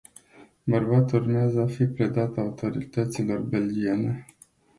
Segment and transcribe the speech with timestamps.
[0.63, 4.25] Bărbatul urmează a fi predat autorităților belgiene.